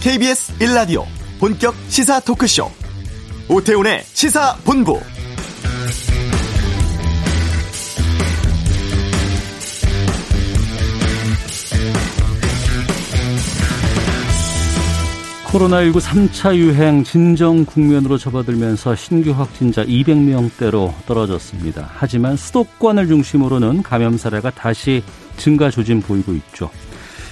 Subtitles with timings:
[0.00, 1.04] KBS 1라디오
[1.38, 2.70] 본격 시사 토크쇼
[3.50, 4.98] 오태훈의 시사본부
[15.48, 21.90] 코로나19 3차 유행 진정 국면으로 접어들면서 신규 확진자 200명대로 떨어졌습니다.
[21.92, 25.02] 하지만 수도권을 중심으로는 감염 사례가 다시
[25.36, 26.70] 증가 조짐 보이고 있죠.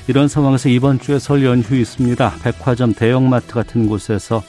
[0.08, 2.36] 이런 상황에서 이번 주에 설 연휴 있습니다.
[2.42, 4.42] 백화점, 대형마트 같은 곳에서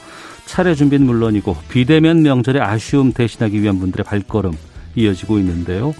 [0.46, 4.52] 차례 준비는 물론이고 비대면 명절의 아쉬움 대신하기 위한 분들의 발걸음
[4.96, 5.94] 이어지고 있는데요.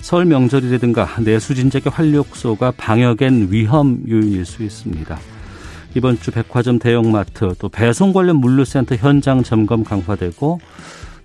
[0.00, 5.18] 설 명절이라든가 내수 진작의 활력소가 방역엔 위험 요인일 수 있습니다.
[5.94, 10.60] 이번 주 백화점 대형마트 또 배송 관련 물류센터 현장 점검 강화되고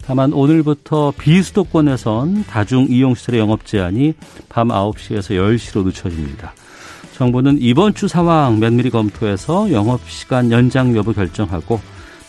[0.06, 4.14] 다만 오늘부터 비수도권에선 다중 이용시설의 영업 제한이
[4.50, 6.54] 밤 9시에서 10시로 늦춰집니다.
[7.20, 11.82] 정부는 이번 주 상황 면밀히 검토해서 영업시간 연장 여부 결정하고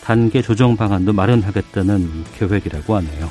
[0.03, 3.29] 단계 조정 방안도 마련하겠다는 계획이라고 하네요.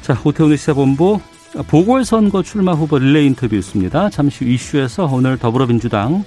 [0.00, 1.18] 자, 오태훈의 시사본부
[1.66, 4.10] 보궐선거 출마 후보 릴레이 인터뷰 있습니다.
[4.10, 6.22] 잠시 후 이슈에서 오늘 더불어민주당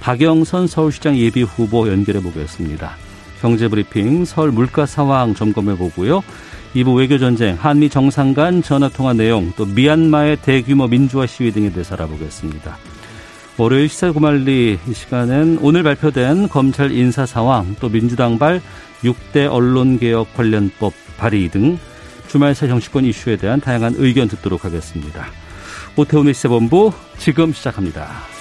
[0.00, 2.96] 박영선 서울시장 예비 후보 연결해 보겠습니다.
[3.42, 6.20] 경제브리핑 서울 물가 상황 점검해 보고요.
[6.74, 12.76] 2부 외교전쟁, 한미 정상 간 전화통화 내용, 또 미얀마의 대규모 민주화 시위 등에 대해서 알아보겠습니다.
[13.56, 18.60] 월요일 시사 구말리 이 시간은 오늘 발표된 검찰 인사 상황, 또 민주당발
[19.04, 21.78] 6대 언론개혁 관련법 발의 등
[22.26, 25.26] 주말새 정치권 이슈에 대한 다양한 의견 듣도록 하겠습니다.
[25.94, 28.33] 오태훈의 시사본부 지금 시작합니다.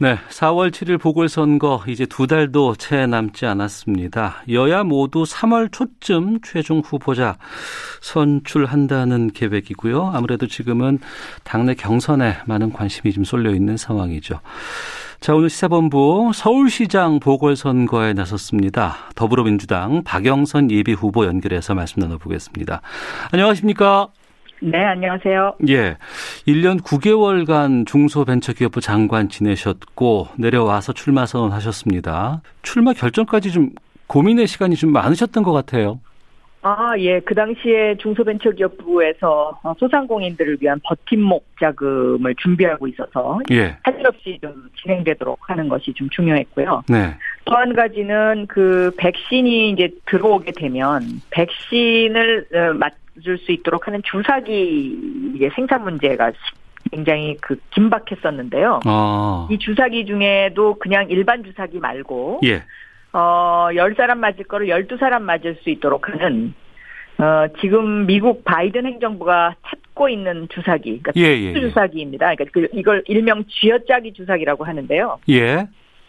[0.00, 4.44] 네, 4월 7일 보궐선거 이제 두 달도 채 남지 않았습니다.
[4.48, 7.36] 여야 모두 3월 초쯤 최종 후보자
[8.00, 10.12] 선출한다는 계획이고요.
[10.14, 11.00] 아무래도 지금은
[11.42, 14.38] 당내 경선에 많은 관심이 좀 쏠려 있는 상황이죠.
[15.18, 18.98] 자, 오늘 시사본부 서울시장 보궐선거에 나섰습니다.
[19.16, 22.82] 더불어민주당 박영선 예비 후보 연결해서 말씀 나눠보겠습니다.
[23.32, 24.10] 안녕하십니까?
[24.60, 25.54] 네, 안녕하세요.
[25.68, 25.96] 예.
[26.46, 32.42] 1년 9개월간 중소벤처기업부 장관 지내셨고 내려와서 출마 선언하셨습니다.
[32.62, 33.70] 출마 결정까지 좀
[34.08, 36.00] 고민의 시간이 좀 많으셨던 것 같아요.
[36.62, 37.20] 아, 예.
[37.20, 43.76] 그 당시에 중소벤처기업부에서 소상공인들을 위한 버팀목 자금을 준비하고 있어서 예.
[43.84, 46.82] 할일 없이 좀 진행되도록 하는 것이 좀 중요했고요.
[46.88, 47.14] 네.
[47.44, 52.92] 또 한 가지는 그 백신이 이제 들어오게 되면 백신을 어, 맞
[53.26, 56.32] 을수 있도록 하는 주사기 이제 생산 문제가
[56.90, 58.80] 굉장히 그 긴박했었는데요.
[58.84, 59.48] 아.
[59.50, 62.62] 이 주사기 중에도 그냥 일반 주사기 말고 예.
[63.12, 66.54] 어, 10사람 맞을 거를 12사람 맞을 수 있도록 하는,
[67.18, 71.60] 어, 지금 미국 바이든 행정부가 찾고 있는 주사기, 그러니까 예, 예, 예.
[71.60, 72.34] 주사기입니다.
[72.34, 75.18] 그러니까 그, 이걸 일명 쥐어짜기 주사기라고 하는데요.
[75.30, 75.66] 예.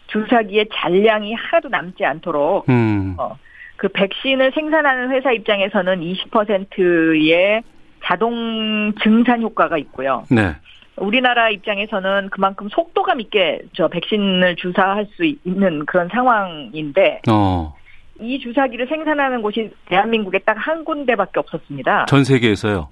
[0.08, 3.14] 주사기의 잔량이 하나도 남지 않도록, 음.
[3.18, 3.38] 어,
[3.80, 7.62] 그 백신을 생산하는 회사 입장에서는 20%의
[8.04, 10.24] 자동 증산 효과가 있고요.
[10.30, 10.54] 네.
[10.96, 17.74] 우리나라 입장에서는 그만큼 속도감 있게 저 백신을 주사할 수 있는 그런 상황인데 어.
[18.20, 22.04] 이 주사기를 생산하는 곳이 대한민국에 딱 한 군데밖에 없었습니다.
[22.04, 22.90] 전 세계에서요.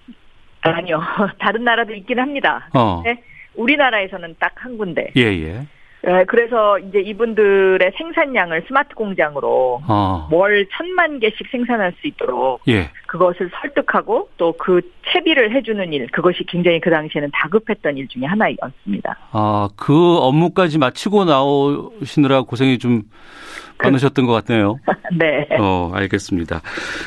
[0.62, 1.02] 아니요.
[1.38, 2.66] 다른 나라도 있긴 합니다.
[2.72, 3.02] 어.
[3.04, 3.22] 네,
[3.56, 5.10] 우리나라에서는 딱 한 군데.
[5.18, 5.66] 예, 예.
[6.06, 10.28] 예, 그래서 이제 이분들의 생산량을 스마트 공장으로 어.
[10.30, 12.90] 월 천만 개씩 생산할 수 있도록 예.
[13.06, 19.16] 그것을 설득하고 또 그 채비를 해주는 일, 그것이 굉장히 그 당시에는 다급했던 일 중에 하나였습니다.
[19.32, 23.02] 아, 그 업무까지 마치고 나오시느라 고생이 좀
[23.82, 24.78] 많으셨던 것 같네요.
[25.18, 25.48] 네.
[25.58, 26.60] 어, 알겠습니다.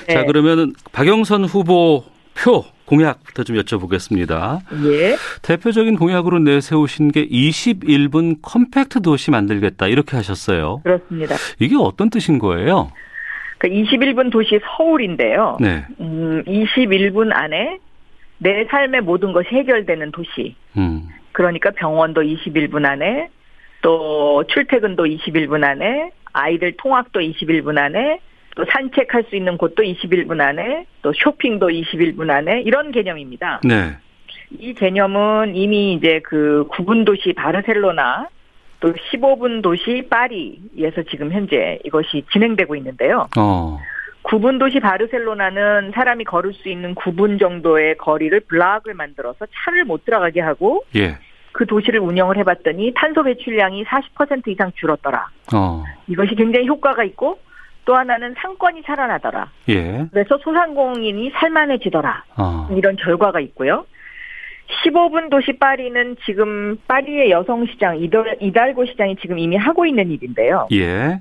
[0.08, 0.14] 네.
[0.14, 2.04] 자, 그러면은 박영선 후보
[2.34, 4.60] 표 공약부터 좀 여쭤보겠습니다.
[4.86, 5.16] 예.
[5.42, 10.82] 대표적인 공약으로 내세우신 게 21분 컴팩트 도시 만들겠다 이렇게 하셨어요.
[10.84, 11.36] 그렇습니다.
[11.60, 12.92] 이게 어떤 뜻인 거예요?
[13.58, 15.58] 그 21분 도시 서울인데요.
[15.62, 15.86] 네.
[16.02, 17.80] 음, 21분 안에
[18.40, 20.56] 내 삶의 모든 것이 해결되는 도시.
[20.76, 21.08] 음.
[21.32, 23.30] 그러니까 병원도 21분 안에,
[23.82, 28.20] 또 출퇴근도 21분 안에, 아이들 통학도 21분 안에,
[28.56, 33.62] 또 산책할 수 있는 곳도 21분 안에, 또 쇼핑도 21분 안에, 이런 개념입니다.
[33.64, 33.96] 네.
[34.60, 38.28] 이 개념은 이미 이제 그 9분 도시 바르셀로나,
[38.82, 43.28] 또 15분 도시 파리에서 지금 현재 이것이 진행되고 있는데요.
[43.38, 43.80] 어.
[44.24, 50.42] 9분 도시 바르셀로나는 사람이 걸을 수 있는 9분 정도의 거리를 블락을 만들어서 차를 못 들어가게
[50.42, 51.18] 하고 예.
[51.54, 55.30] 그 도시를 운영을 해봤더니 탄소 배출량이 40% 이상 줄었더라.
[55.54, 55.84] 어.
[56.08, 57.40] 이것이 굉장히 효과가 있고
[57.86, 59.50] 또 하나는 상권이 살아나더라.
[59.70, 60.06] 예.
[60.12, 62.24] 그래서 소상공인이 살만해지더라.
[62.38, 62.68] 어.
[62.76, 63.86] 이런 결과가 있고요.
[64.84, 70.68] 15분 도시 파리는 지금 파리의 여성 시장 이달, 이달고 시장이 지금 이미 하고 있는 일인데요.
[70.72, 71.20] 예.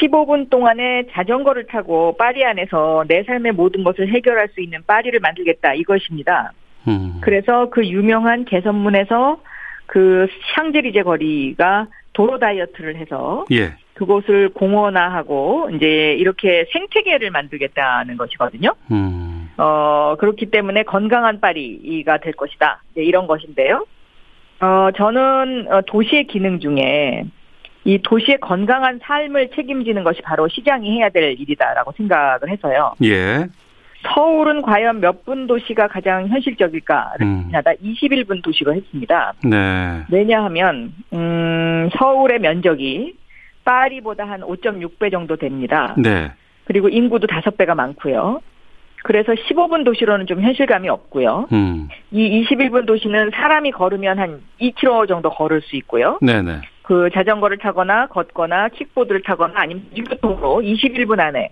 [0.00, 5.74] 15분 동안에 자전거를 타고 파리 안에서 내 삶의 모든 것을 해결할 수 있는 파리를 만들겠다
[5.74, 6.52] 이것입니다.
[6.88, 7.18] 음.
[7.20, 9.40] 그래서 그 유명한 개선문에서
[9.86, 13.74] 그 샹젤리제 거리가 도로 다이어트를 해서 예.
[13.94, 18.74] 그곳을 공원화하고 이제 이렇게 생태계를 만들겠다는 것이거든요.
[18.90, 19.50] 음.
[19.58, 22.82] 어 그렇기 때문에 건강한 파리가 될 것이다.
[22.94, 23.86] 이런 것인데요.
[24.60, 27.24] 어 저는 어, 도시의 기능 중에
[27.84, 32.94] 이 도시의 건강한 삶을 책임지는 것이 바로 시장이 해야 될 일이다라고 생각을 해서요.
[33.04, 33.46] 예.
[34.04, 37.48] 서울은 과연 몇 분 도시가 가장 현실적일까를 음.
[37.52, 39.34] 하다 21분 도시로 했습니다.
[39.44, 40.02] 네.
[40.10, 43.14] 왜냐하면 음, 서울의 면적이
[43.64, 45.94] 파리보다 한 5.6배 정도 됩니다.
[45.98, 46.32] 네.
[46.64, 48.40] 그리고 인구도 5배가 많고요.
[49.04, 51.48] 그래서 15분 도시로는 좀 현실감이 없고요.
[51.52, 51.88] 음.
[52.12, 56.18] 이 21분 도시는 사람이 걸으면 한 2km 정도 걸을 수 있고요.
[56.22, 56.60] 네네.
[56.82, 61.50] 그 자전거를 타거나 걷거나 킥보드를 타거나 아니면 유교통으로 21분 안에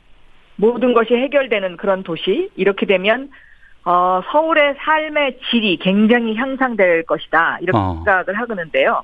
[0.56, 3.30] 모든 것이 해결되는 그런 도시 이렇게 되면
[3.84, 7.94] 어, 서울의 삶의 질이 굉장히 향상될 것이다 이렇게 어.
[8.04, 9.02] 생각을 하고는데요.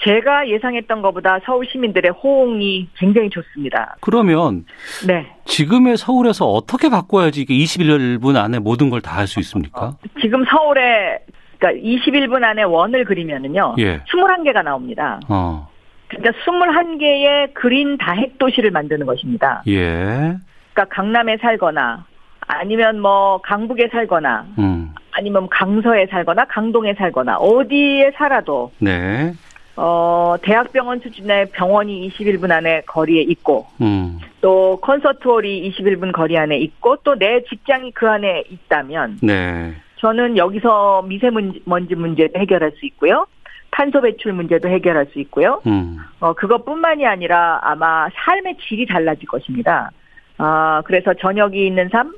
[0.00, 3.96] 제가 예상했던 것보다 서울 시민들의 호응이 굉장히 좋습니다.
[4.00, 4.64] 그러면
[5.06, 5.26] 네.
[5.44, 9.96] 지금의 서울에서 어떻게 바꿔야지 이게 21분 안에 모든 걸 다 할 수 있습니까?
[10.20, 11.18] 지금 서울에
[11.58, 13.76] 그러니까 21분 안에 원을 그리면은요.
[13.78, 14.00] 예.
[14.00, 15.20] 21개가 나옵니다.
[15.28, 15.68] 어.
[16.08, 19.62] 그러니까 21개의 그린 다핵 도시를 만드는 것입니다.
[19.68, 20.36] 예.
[20.72, 22.04] 그러니까 강남에 살거나
[22.48, 24.92] 아니면 뭐 강북에 살거나 음.
[25.12, 29.32] 아니면 강서에 살거나 강동에 살거나 어디에 살아도 네.
[29.76, 34.18] 어 대학병원 수준의 병원이 21분 안에 거리에 있고 음.
[34.40, 39.72] 또 콘서트홀이 21분 거리 안에 있고 또 내 직장이 그 안에 있다면 네.
[39.96, 43.26] 저는 여기서 미세먼지 문제도 해결할 수 있고요.
[43.70, 45.62] 탄소 배출 문제도 해결할 수 있고요.
[45.66, 45.96] 음.
[46.20, 49.90] 어, 그것뿐만이 아니라 아마 삶의 질이 달라질 것입니다.
[50.36, 52.12] 아, 그래서 저녁이 있는 삶,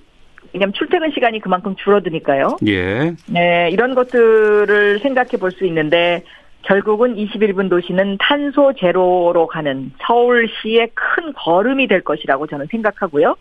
[0.52, 2.56] 왜냐면 출퇴근 시간이 그만큼 줄어드니까요.
[2.66, 3.14] 예.
[3.28, 6.24] 네, 이런 것들을 생각해 볼 수 있는데,
[6.64, 13.37] 결국은 21분 도시는 탄소 제로로 가는 서울시의 큰 걸음이 될 것이라고 저는 생각하고요.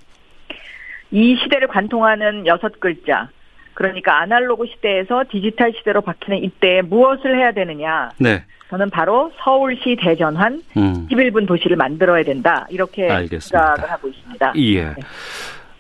[1.12, 3.30] 이 시대를 관통하는 여섯 글자,
[3.74, 8.10] 그러니까 아날로그 시대에서 디지털 시대로 바뀌는 이때에 무엇을 해야 되느냐.
[8.18, 8.44] 네.
[8.70, 11.08] 저는 바로 서울시 대전환 음.
[11.10, 12.66] 11분 도시를 만들어야 된다.
[12.70, 13.76] 이렇게 알겠습니다.
[13.76, 14.54] 생각을 하고 있습니다.
[14.58, 14.96] 예.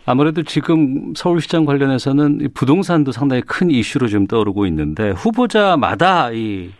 [0.05, 6.71] 아무래도 지금 서울시장 관련해서는 이 부동산도 상당히 큰 이슈로 좀 떠오르고 있는데 후보자마다 이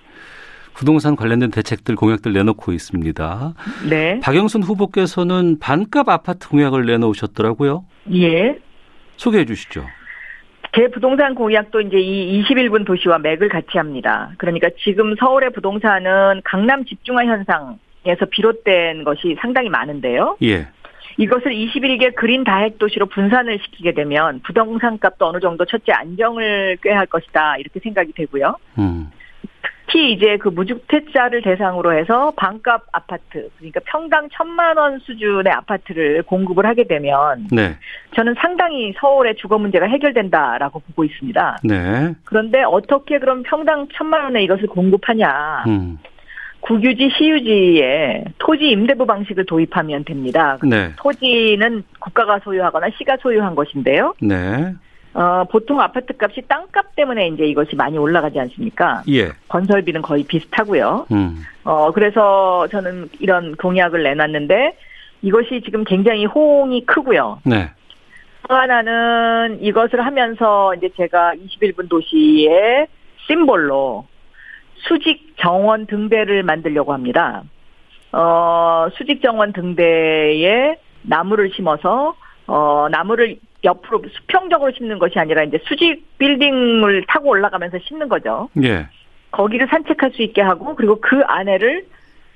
[0.73, 3.53] 부동산 관련된 대책들 공약들 내놓고 있습니다.
[3.89, 4.19] 네.
[4.21, 7.85] 박영순 후보께서는 반값 아파트 공약을 내놓으셨더라고요.
[8.13, 8.57] 예.
[9.17, 9.85] 소개해 주시죠.
[10.75, 14.31] 제 부동산 공약도 이제 이 21분 도시와 맥을 같이 합니다.
[14.37, 20.37] 그러니까 지금 서울의 부동산은 강남 집중화 현상에서 비롯된 것이 상당히 많은데요.
[20.41, 20.67] 예.
[21.17, 27.05] 이것을 21개 그린 다핵 도시로 분산을 시키게 되면 부동산 값도 어느 정도 첫째 안정을 꾀할
[27.05, 27.57] 것이다.
[27.57, 28.55] 이렇게 생각이 되고요.
[28.79, 29.11] 음.
[29.93, 36.65] 특히 이제 그 무주택자를 대상으로 해서 반값 아파트, 그러니까 평당 천만 원 수준의 아파트를 공급을
[36.65, 37.77] 하게 되면 네.
[38.15, 41.59] 저는 상당히 서울의 주거 문제가 해결된다라고 보고 있습니다.
[41.63, 42.13] 네.
[42.23, 45.65] 그런데 어떻게 그럼 평당 천만 원에 이것을 공급하냐?
[45.67, 45.99] 음.
[46.61, 50.57] 국유지, 시유지에 토지 임대부 방식을 도입하면 됩니다.
[50.63, 50.93] 네.
[50.95, 54.15] 토지는 국가가 소유하거나 시가 소유한 것인데요.
[54.21, 54.73] 네.
[55.13, 59.03] 어, 보통 아파트 값이 땅값 때문에 이제 이것이 많이 올라가지 않습니까?
[59.09, 59.31] 예.
[59.47, 61.07] 건설비는 거의 비슷하고요.
[61.11, 61.43] 음.
[61.63, 64.75] 어, 그래서 저는 이런 공약을 내놨는데
[65.21, 67.39] 이것이 지금 굉장히 호응이 크고요.
[67.45, 67.71] 네.
[68.47, 72.87] 또 하나는 이것을 하면서 이제 제가 21분 도시의
[73.27, 74.05] 심볼로
[74.87, 77.43] 수직 정원 등대를 만들려고 합니다.
[78.11, 82.15] 어, 수직 정원 등대에 나무를 심어서
[82.47, 88.49] 어, 나무를 옆으로 수평적으로 심는 것이 아니라 이제 수직 빌딩을 타고 올라가면서 심는 거죠.
[88.63, 88.87] 예.
[89.31, 91.85] 거기를 산책할 수 있게 하고 그리고 그 안에를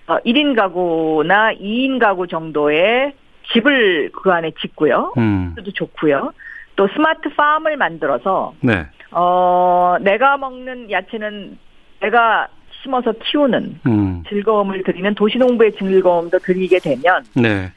[0.07, 3.13] 어, 1인 가구나 2인 가구 정도의
[3.51, 5.13] 집을 그 안에 짓고요.
[5.17, 5.55] 음.
[5.55, 6.31] 도 좋고요.
[6.75, 8.85] 또 스마트 팜을 만들어서 네.
[9.11, 11.57] 어 내가 먹는 야채는
[12.01, 12.47] 내가
[12.81, 14.23] 심어서 키우는 음.
[14.29, 17.71] 즐거움을 드리는 도시농부의 즐거움도 드리게 되면 네.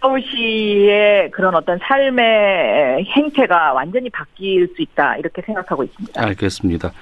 [0.00, 6.22] 서울시의 그런 어떤 삶의 행태가 완전히 바뀔 수 있다 이렇게 생각하고 있습니다.
[6.22, 6.92] 알겠습니다.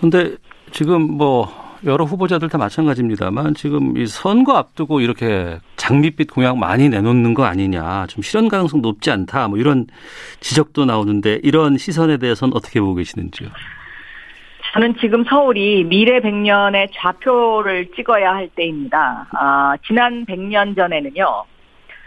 [0.00, 0.36] 근데
[0.72, 1.48] 지금 뭐
[1.84, 8.06] 여러 후보자들 다 마찬가지입니다만 지금 이 선거 앞두고 이렇게 장밋빛 공약 많이 내놓는 거 아니냐,
[8.08, 9.86] 좀 실현 가능성 높지 않다, 뭐 이런
[10.40, 13.48] 지적도 나오는데 이런 시선에 대해서는 어떻게 보고 계시는지요?
[14.72, 19.28] 저는 지금 서울이 미래 100년의 좌표를 찍어야 할 때입니다.
[19.32, 21.44] 아, 지난 100년 전에는요,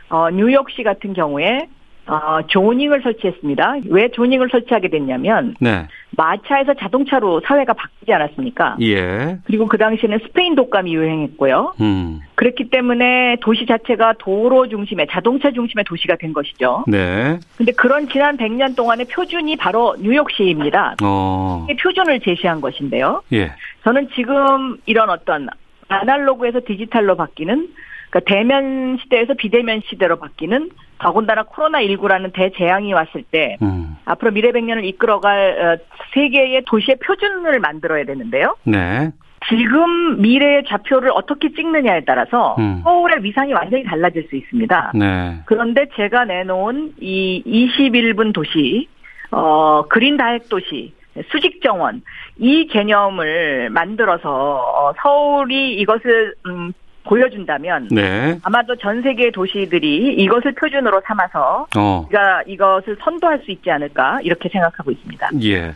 [0.10, 1.68] 어, 뉴욕시 같은 경우에
[2.10, 3.75] 어, 조닝을 설치했습니다.
[3.89, 5.88] 왜 조닝을 설치하게 됐냐면 네.
[6.18, 8.78] 마차에서 자동차로 사회가 바뀌지 않았습니까?
[8.82, 9.38] 예.
[9.44, 11.75] 그리고 그 당시에는 스페인 독감이 유행했고요.
[11.82, 12.22] 음.
[12.34, 16.84] 그랬기 때문에 도시 자체가 도로 중심의 자동차 중심의 도시가 된 것이죠.
[16.88, 17.38] 네.
[17.58, 20.96] 근데 그런 지난 100년 동안의 표준이 바로 뉴욕시입니다.
[21.04, 21.68] 어.
[21.80, 23.22] 표준을 제시한 것인데요.
[23.34, 23.51] 예.
[23.84, 25.48] 저는 지금 이런 어떤
[25.89, 27.68] 아날로그에서 디지털로 바뀌는
[28.10, 33.96] 그러니까 대면 시대에서 비대면 시대로 바뀌는 더군다나 코로나19라는 대재앙이 왔을 때 음.
[34.06, 38.56] 앞으로 미래 100년을 이끌어갈 어, 세계의 도시의 표준을 만들어야 되는데요.
[38.63, 39.12] 네.
[39.48, 42.82] 지금 미래의 좌표를 어떻게 찍느냐에 따라서 음.
[42.84, 44.92] 서울의 위상이 완전히 달라질 수 있습니다.
[44.96, 45.39] 네.
[45.46, 48.88] 그런데 제가 내놓은 이 21분 도시,
[49.32, 50.94] 어, 그린 다핵 도시,
[51.32, 52.01] 수직 정원,
[52.38, 56.74] 이 개념을 만들어서 어, 서울이 이것을 음,
[57.10, 58.38] 보여준다면 네.
[58.44, 62.06] 아마도 전 세계 도시들이 이것을 표준으로 삼아서 어.
[62.08, 65.30] 우리가 이것을 선도할 수 있지 않을까 이렇게 생각하고 있습니다.
[65.42, 65.74] 예.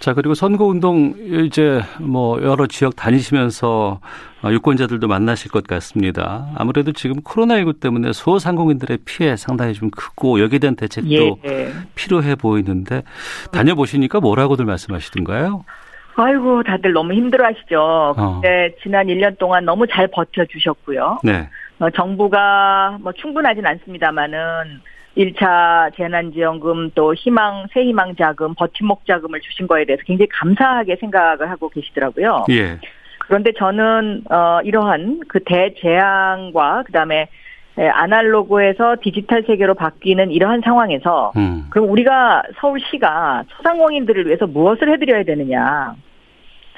[0.00, 1.14] 자, 그리고 선거 운동
[1.46, 4.00] 이제 뭐 여러 지역 다니시면서
[4.42, 6.48] 어, 유권자들도 만나실 것 같습니다.
[6.56, 11.72] 아무래도 지금 코로나19 때문에 소상공인들의 피해 상당히 좀 크고 여기에 대한 대책도 예.
[11.94, 13.04] 필요해 보이는데
[13.52, 15.64] 다녀보시니까 뭐라고들 말씀하시던가요?
[16.16, 17.80] 아이고 다들 너무 힘들어하시죠.
[18.16, 18.40] 어.
[18.40, 21.18] 근데 지난 1년 동안 너무 잘 버텨주셨고요.
[21.24, 21.48] 네.
[21.80, 24.38] 어, 정부가 뭐 충분하진 않습니다만은
[25.16, 31.68] 1차 재난지원금 또 희망 새희망 자금 버팀목 자금을 주신 거에 대해서 굉장히 감사하게 생각을 하고
[31.68, 32.46] 계시더라고요.
[32.50, 32.78] 예.
[33.18, 37.28] 그런데 저는 어 이러한 그 대재앙과 그다음에
[37.78, 41.66] 에, 아날로그에서 디지털 세계로 바뀌는 이러한 상황에서 음.
[41.70, 45.94] 그럼 우리가 서울시가 소상공인들을 위해서 무엇을 해드려야 되느냐?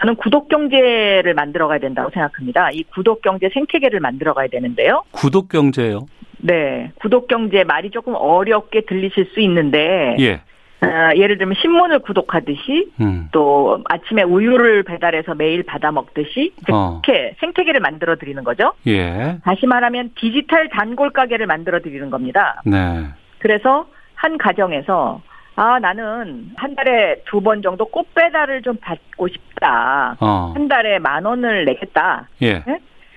[0.00, 2.70] 저는 구독 경제를 만들어 가야 된다고 생각합니다.
[2.70, 5.02] 이 구독 경제 생태계를 만들어 가야 되는데요.
[5.10, 6.06] 구독 경제요.
[6.38, 10.42] 네, 구독 경제 말이 조금 어렵게 들리실 수 있는데 예.
[10.82, 13.28] 어, 예를 들면 신문을 구독하듯이 음.
[13.32, 17.00] 또 아침에 우유를 배달해서 매일 받아 먹듯이 어.
[17.04, 18.72] 이렇게 생태계를 만들어 드리는 거죠.
[18.86, 19.38] 예.
[19.44, 22.60] 다시 말하면 디지털 단골 가게를 만들어 드리는 겁니다.
[22.66, 23.06] 네.
[23.38, 25.22] 그래서 한 가정에서
[25.58, 30.16] 아 나는 한 달에 두 번 정도 꽃 배달을 좀 받고 싶다.
[30.20, 30.52] 어.
[30.54, 32.28] 한 달에 만 원을 내겠다.
[32.42, 32.62] 예.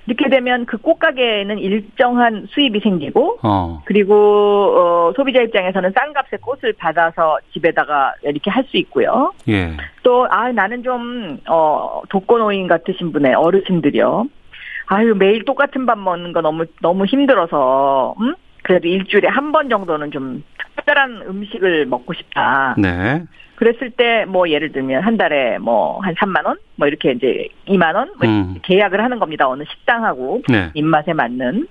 [0.09, 3.81] 이렇게 되면 그 꽃가게에는 일정한 수입이 생기고 어.
[3.85, 4.15] 그리고
[4.75, 9.31] 어, 소비자 입장에서는 싼 값에 꽃을 받아서 집에다가 이렇게 할 수 있고요.
[9.47, 9.71] 예.
[10.03, 14.25] 또아 나는 좀 어, 독거노인 같으신 분의 어르신들이요.
[14.87, 18.33] 아유 매일 똑같은 밥 먹는 거 너무 너무 힘들어서 음?
[18.63, 20.43] 그래도 일주일에 한 번 정도는 좀
[20.75, 22.75] 특별한 음식을 먹고 싶다.
[22.77, 23.23] 네.
[23.59, 27.93] 그랬을 때 뭐 예를 들면 한 달에 뭐 한 3만 원, 뭐 이렇게 이제 2만
[27.93, 28.55] 원뭐 음.
[28.63, 29.49] 계약을 하는 겁니다.
[29.49, 30.69] 어느 식당하고 네.
[30.73, 31.67] 입맛에 맞는.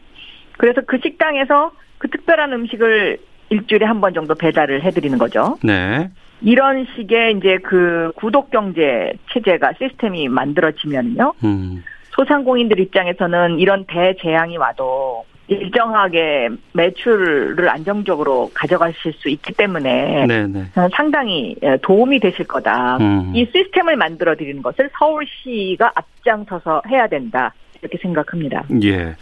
[0.58, 3.18] 그래서 그 식당에서 그 특별한 음식을
[3.48, 5.56] 일주일에 한 번 정도 배달을 해드리는 거죠.
[5.64, 6.10] 네.
[6.42, 11.32] 이런 식의 이제 그 구독 경제 체제가 시스템이 만들어지면요.
[11.44, 11.82] 음.
[12.10, 20.64] 소상공인들 입장에서는 이런 대재앙이 와도 일정하게 매출을 안정적으로 가져가실 수 있기 때문에 네, 네.
[20.74, 22.98] 저는 상당히 도움이 되실 거다.
[22.98, 23.32] 음.
[23.34, 27.54] 이 시스템을 만들어 드리는 것을 서울시가 앞장서서 해야 된다.
[27.82, 28.64] 이렇게 생각합니다.
[28.82, 29.16] 예.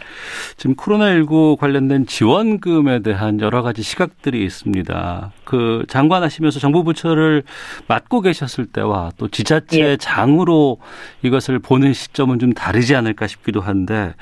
[0.55, 5.31] 지금 코로나19 관련된 지원금에 대한 여러 가지 시각들이 있습니다.
[5.43, 7.43] 그 장관 하시면서 정부 부처를
[7.87, 9.97] 맡고 계셨을 때와 또 지자체 예.
[9.97, 10.79] 장으로
[11.21, 14.13] 이것을 보는 시점은 좀 다르지 않을까 싶기도 한데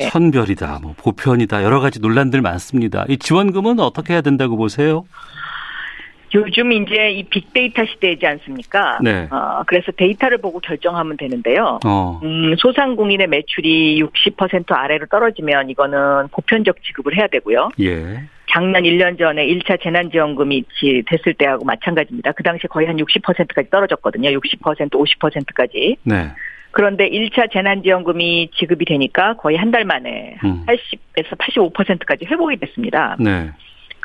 [0.00, 0.08] 예.
[0.10, 3.04] 선별이다, 뭐 보편이다 여러 가지 논란들 많습니다.
[3.08, 5.04] 이 지원금은 어떻게 해야 된다고 보세요?
[6.34, 8.98] 요즘 이제 이 빅데이터 시대이지 않습니까?
[9.02, 9.28] 네.
[9.30, 11.78] 어, 그래서 데이터를 보고 결정하면 되는데요.
[11.84, 12.20] 어.
[12.22, 17.68] 음, 소상공인의 매출이 60% 아래로 떨어지면 이거는 보편적 지급을 해야 되고요.
[17.80, 18.22] 예.
[18.50, 22.32] 작년 1년 전에 1차 재난지원금이 지- 됐을 때하고 마찬가지입니다.
[22.32, 24.30] 그 당시에 거의 한 60%까지 떨어졌거든요.
[24.30, 25.96] 60%, 50%까지.
[26.04, 26.28] 네.
[26.70, 30.64] 그런데 1차 재난지원금이 지급이 되니까 거의 한 달 만에 음.
[30.66, 33.16] 80에서 85%까지 회복이 됐습니다.
[33.18, 33.50] 네.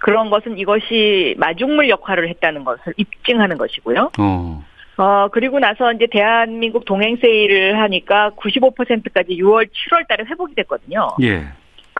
[0.02, 4.12] 그런 것은 이것이 마중물 역할을 했다는 것을 입증하는 것이고요.
[4.20, 4.64] 어.
[4.98, 11.10] 어, 그리고 나서 이제 대한민국 동행세일을 하니까 95%까지 6월, 7월 달에 회복이 됐거든요.
[11.22, 11.44] 예.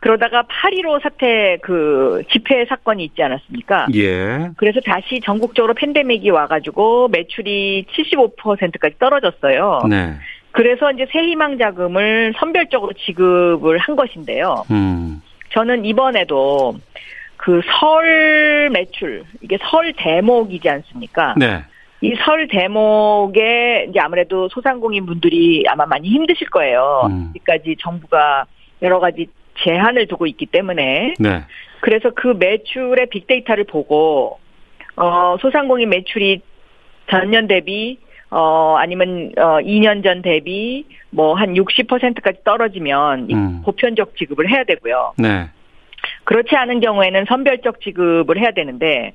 [0.00, 3.86] 그러다가 8.15 사태 그 집회 사건이 있지 않았습니까?
[3.94, 4.50] 예.
[4.56, 9.82] 그래서 다시 전국적으로 팬데믹이 와가지고 매출이 75%까지 떨어졌어요.
[9.88, 10.14] 네.
[10.52, 14.64] 그래서 이제 새희망 자금을 선별적으로 지급을 한 것인데요.
[14.70, 15.20] 음.
[15.50, 16.74] 저는 이번에도
[17.38, 21.34] 그 설 매출, 이게 설 대목이지 않습니까?
[21.38, 21.64] 네.
[22.00, 27.08] 이 설 대목에 이제 아무래도 소상공인 분들이 아마 많이 힘드실 거예요.
[27.10, 27.28] 음.
[27.30, 28.44] 아직까지 정부가
[28.82, 29.26] 여러 가지
[29.64, 31.44] 제한을 두고 있기 때문에 네.
[31.80, 34.38] 그래서 그 매출의 빅데이터를 보고
[34.96, 36.40] 어 소상공인 매출이
[37.10, 37.98] 전년 대비
[38.30, 43.62] 어 아니면 어 2년 전 대비 뭐 한 60%까지 떨어지면 이 음.
[43.64, 45.14] 보편적 지급을 해야 되고요.
[45.18, 45.48] 네.
[46.28, 49.14] 그렇지 않은 경우에는 선별적 지급을 해야 되는데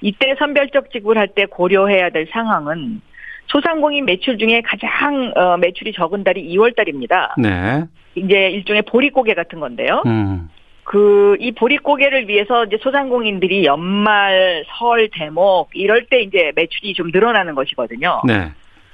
[0.00, 3.00] 이때 선별적 지급을 할 때 고려해야 될 상황은
[3.48, 7.34] 소상공인 매출 중에 가장 어, 매출이 적은 달이 2월 달입니다.
[7.38, 7.82] 네.
[8.14, 10.04] 이제 일종의 보릿고개 같은 건데요.
[10.06, 10.48] 음.
[10.84, 18.22] 그이 보릿고개를 위해서 이제 소상공인들이 연말 설 대목 이럴 때 이제 매출이 좀 늘어나는 것이거든요.
[18.24, 18.52] 네.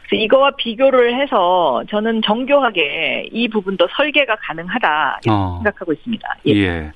[0.08, 5.60] 그래서 이거와 비교를 해서 저는 정교하게 이 부분도 설계가 가능하다 이렇게 어.
[5.62, 6.36] 생각하고 있습니다.
[6.46, 6.52] 예.
[6.54, 6.92] 예.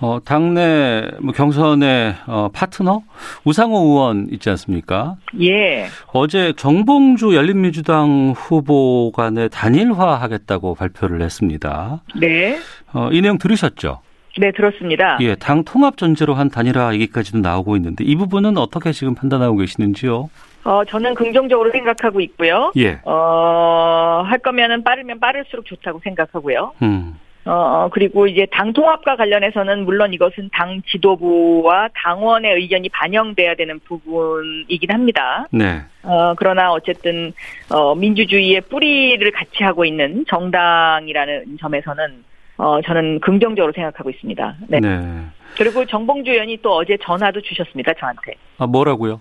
[0.00, 3.02] 어, 당내 뭐 경선의 어, 파트너
[3.44, 5.16] 우상호 의원 있지 않습니까?
[5.40, 5.86] 예.
[6.12, 12.02] 어제 정봉주 열린민주당 후보 간에 단일화하겠다고 발표를 했습니다.
[12.14, 12.58] 네.
[12.92, 14.00] 어, 이 내용 들으셨죠?
[14.38, 15.18] 네, 들었습니다.
[15.20, 20.30] 예, 당 통합 전제로 한 단일화 얘기까지도 나오고 있는데 이 부분은 어떻게 지금 판단하고 계시는지요?
[20.64, 22.72] 어, 저는 긍정적으로 생각하고 있고요.
[22.76, 23.00] 예.
[23.04, 26.72] 어, 할 거면은 빠르면 빠를수록 좋다고 생각하고요.
[26.82, 27.18] 음.
[27.44, 34.90] 어, 그리고 이제 당 통합과 관련해서는 물론 이것은 당 지도부와 당원의 의견이 반영돼야 되는 부분이긴
[34.90, 35.46] 합니다.
[35.50, 35.80] 네.
[36.02, 37.32] 어, 그러나 어쨌든,
[37.70, 42.24] 어, 민주주의의 뿌리를 같이 하고 있는 정당이라는 점에서는,
[42.58, 44.56] 어, 저는 긍정적으로 생각하고 있습니다.
[44.68, 44.80] 네.
[44.80, 45.24] 네.
[45.56, 48.34] 그리고 정봉주 의원이 또 어제 전화도 주셨습니다, 저한테.
[48.58, 49.20] 아, 뭐라고요?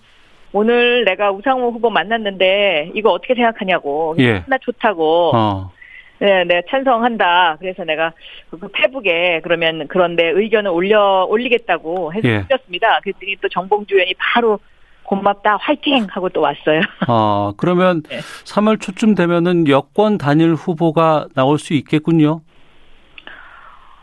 [0.51, 4.15] 오늘 내가 우상호 후보 만났는데, 이거 어떻게 생각하냐고.
[4.19, 4.43] 예.
[4.47, 5.31] 나 좋다고.
[5.33, 5.71] 어.
[6.19, 7.57] 네, 네, 찬성한다.
[7.59, 8.11] 그래서 내가
[8.49, 12.45] 그 페북에 그러면 그런데 의견을 올려, 올리겠다고 해서 예.
[12.49, 12.99] 올렸습니다.
[13.01, 14.59] 그랬더니 또 정봉주 의원이 바로
[15.03, 16.05] 고맙다, 화이팅!
[16.09, 16.81] 하고 또 왔어요.
[17.07, 18.17] 어, 그러면 네.
[18.17, 22.41] 3월 초쯤 되면은 여권 단일 후보가 나올 수 있겠군요.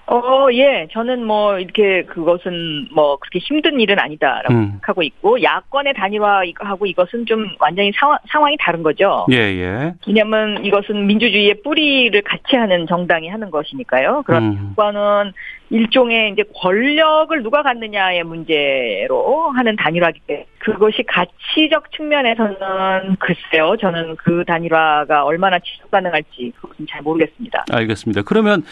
[0.06, 0.86] 어, 예.
[0.92, 4.70] 저는 뭐, 이렇게 그것은 뭐, 그렇게 힘든 일은 아니다라고 음.
[4.72, 9.26] 생각하고 있고, 야권의 단일화하고 이것은 좀 완전히 상황, 상황이 다른 거죠.
[9.32, 9.94] 예, 예.
[10.06, 14.22] 왜냐면 이것은 민주주의의 뿌리를 같이 하는 정당이 하는 것이니까요.
[14.26, 14.68] 그런 음.
[14.70, 15.32] 야권은
[15.74, 23.76] 일종의 이제 권력을 누가 갖느냐의 문제로 하는 단일화기 때문에 그것이 가치적 측면에서는 글쎄요.
[23.80, 27.64] 저는 그 단일화가 얼마나 지속 가능할지 그것은 잘 모르겠습니다.
[27.72, 28.22] 알겠습니다.
[28.22, 28.62] 그러면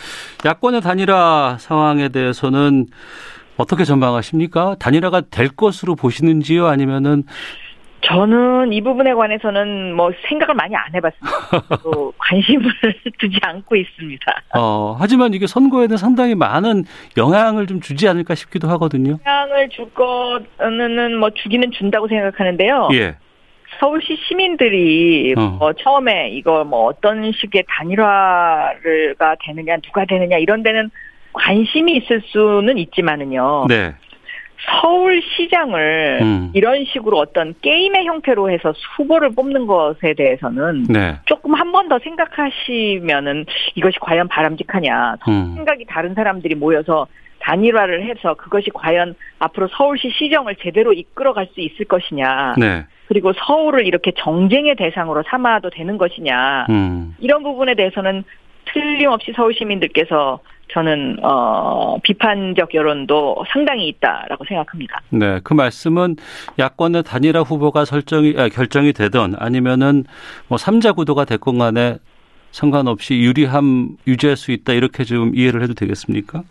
[0.47, 2.87] 야권의 단일화 상황에 대해서는
[3.57, 4.77] 어떻게 전망하십니까?
[4.79, 6.69] 단일화가 될 것으로 보시는지요?
[6.69, 7.25] 아니면은
[8.03, 11.81] 저는 이 부분에 관해서는 뭐 생각을 많이 안 해봤습니다.
[11.83, 12.71] 또 관심을
[13.19, 14.43] 두지 않고 있습니다.
[14.57, 16.85] 어, 하지만 이게 선거에는 상당히 많은
[17.17, 19.19] 영향을 좀 주지 않을까 싶기도 하거든요.
[19.27, 22.89] 영향을 줄 거는 뭐 주기는 준다고 생각하는데요.
[22.95, 23.17] 예.
[23.81, 25.57] 서울시 시민들이 어.
[25.59, 30.91] 뭐 처음에 이거 뭐 어떤 식의 단일화가 되느냐 누가 되느냐 이런 데는
[31.33, 33.67] 관심이 있을 수는 있지만은요.
[33.69, 33.95] 네.
[34.67, 36.51] 서울시장을 음.
[36.55, 41.17] 이런 식으로 어떤 게임의 형태로 해서 후보를 뽑는 것에 대해서는 네.
[41.27, 45.17] 조금 한 번 더 생각하시면은 이것이 과연 바람직하냐.
[45.29, 45.55] 음.
[45.57, 47.07] 생각이 다른 사람들이 모여서
[47.41, 52.55] 단일화를 해서 그것이 과연 앞으로 서울시 시정을 제대로 이끌어갈 수 있을 것이냐.
[52.59, 52.85] 네.
[53.09, 56.67] 그리고 서울을 이렇게 정쟁의 대상으로 삼아도 되는 것이냐.
[56.71, 57.17] 음.
[57.19, 58.23] 이런 부분에 대해서는
[58.67, 60.39] 틀림없이 서울 시민들께서
[60.73, 65.01] 저는 어 비판적 여론도 상당히 있다라고 생각합니다.
[65.11, 65.41] 네.
[65.45, 66.17] 그 말씀은
[66.59, 70.05] 야권의 단일화 후보가 설정이 아, 결정이 되든 아니면은
[70.49, 71.99] 뭐 삼자 구도가 됐건 간에
[72.51, 76.43] 상관없이 유리함 유지할 수 있다 이렇게 좀 이해를 해도 되겠습니까?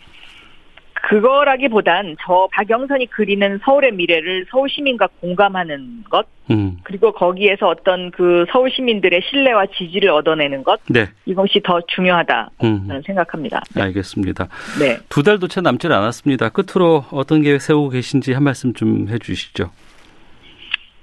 [1.12, 6.78] 그거라기보단 저 박영선이 그리는 서울의 미래를 서울 시민과 공감하는 것 음.
[6.84, 11.10] 그리고 거기에서 어떤 그 서울 시민들의 신뢰와 지지를 얻어내는 것 네.
[11.26, 12.86] 이것이 더 중요하다 음.
[12.88, 13.62] 저는 생각합니다.
[13.76, 14.48] 알겠습니다.
[14.80, 15.00] 네.
[15.10, 16.48] 두 달도 채 남질 않았습니다.
[16.48, 19.70] 끝으로 어떤 계획 세우고 계신지 한 말씀 좀 해주시죠.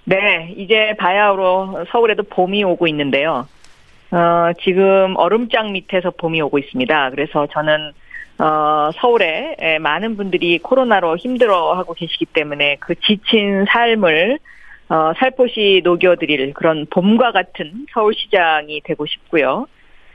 [0.04, 3.46] 네, 이제 바야흐로 서울에도 봄이 오고 있는데요.
[4.10, 7.10] 어, 지금 얼음장 밑에서 봄이 오고 있습니다.
[7.10, 7.92] 그래서 저는
[8.38, 14.38] 어, 서울에 에, 많은 분들이 코로나로 힘들어하고 계시기 때문에 그 지친 삶을
[14.90, 19.66] 어, 살포시 녹여드릴 그런 봄과 같은 서울시장이 되고 싶고요.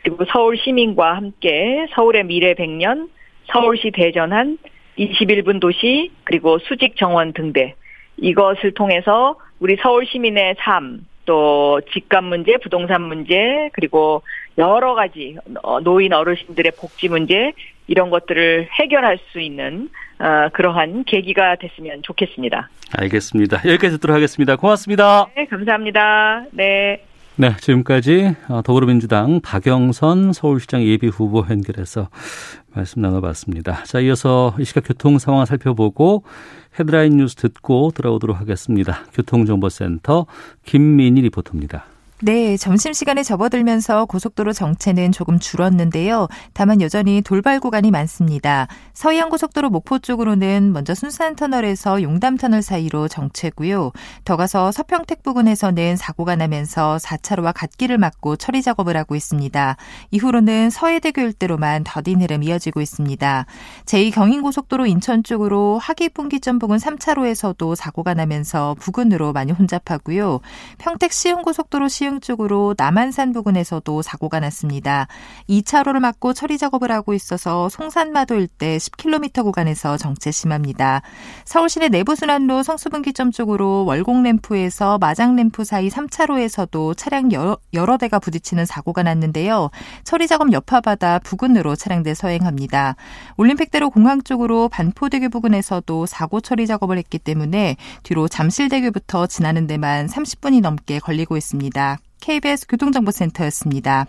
[0.03, 3.09] 그리고 서울 시민과 함께 서울의 미래 100년,
[3.51, 4.57] 서울시 대전한
[4.97, 7.75] 21분 도시, 그리고 수직 정원 등대
[8.17, 14.23] 이것을 통해서 우리 서울 시민의 삶, 또 집값 문제, 부동산 문제, 그리고
[14.57, 17.53] 여러 가지 어, 노인 어르신들의 복지 문제
[17.87, 22.69] 이런 것들을 해결할 수 있는 어, 그러한 계기가 됐으면 좋겠습니다.
[22.97, 23.57] 알겠습니다.
[23.65, 24.55] 여기까지 듣도록 하겠습니다.
[24.55, 25.27] 고맙습니다.
[25.35, 26.45] 네, 감사합니다.
[26.51, 27.03] 네.
[27.35, 32.09] 네, 지금까지 어, 더불어민주당 박영선 서울시장 예비후보 연결해서
[32.75, 33.83] 말씀 나눠봤습니다.
[33.85, 36.23] 자, 이어서 이 시각 교통 상황 살펴보고
[36.79, 39.05] 헤드라인 뉴스 듣고 돌아오도록 하겠습니다.
[39.13, 40.27] 교통정보센터
[40.63, 41.85] 김민희 리포터입니다.
[42.25, 46.29] 네, 점심시간에 접어들면서 고속도로 정체는 조금 줄었는데요.
[46.53, 48.67] 다만 여전히 돌발 구간이 많습니다.
[48.93, 53.91] 서해안고속도로 목포 쪽으로는 먼저 순산터널에서 용담터널 사이로 정체고요.
[54.23, 59.75] 더 가서 서평택 부근에서는 사고가 나면서 4차로와 갓길을 막고 처리 작업을 하고 있습니다.
[60.11, 63.45] 이후로는 서해대교 일대로만 더딘 흐름 이어지고 있습니다.
[63.83, 70.39] 제2경인고속도로 인천 쪽으로 하기분기점 부근 3차로에서도 사고가 나면서 부근으로 많이 혼잡하고요.
[70.77, 75.07] 평택 시흥고속도로 시흥 방향 쪽으로 남한산 부근에서도 사고가 났습니다.
[75.49, 81.01] 2차로를 막고 처리 작업을 하고 있어서 송산마도 일대 10km 구간에서 정체 심합니다.
[81.45, 89.69] 서울시내 내부순환로 성수분기점 쪽으로 월곡램프에서 마장램프 사이 3차로에서도 차량 여러, 여러 대가 부딪히는 사고가 났는데요.
[90.03, 92.95] 처리 작업 여파받아 부근으로 차량대 서행합니다.
[93.37, 100.61] 올림픽대로 공항 쪽으로 반포대교 부근에서도 사고 처리 작업을 했기 때문에 뒤로 잠실대교부터 지나는 데만 30분이
[100.61, 101.97] 넘게 걸리고 있습니다.
[102.23, 104.07] KBS 교통정보센터였습니다.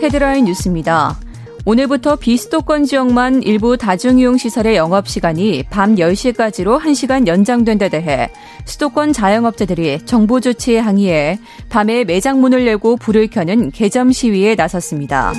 [0.00, 1.18] 헤드라인 뉴스입니다.
[1.64, 8.30] 오늘부터 비수도권 지역만 일부 다중이용 시설의 영업 시간이 밤 10시까지로 1시간 연장된 데 대해
[8.66, 15.32] 수도권 자영업자들이 정부 조치에 항의해 밤에 매장 문을 열고 불을 켜는 개점 시위에 나섰습니다.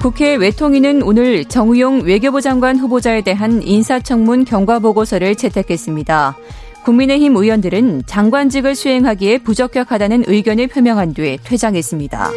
[0.00, 6.36] 국회 외통위는 오늘 정우용 외교부 장관 후보자에 대한 인사청문 경과보고서를 채택했습니다.
[6.84, 12.30] 국민의힘 의원들은 장관직을 수행하기에 부적격하다는 의견을 표명한 뒤 퇴장했습니다.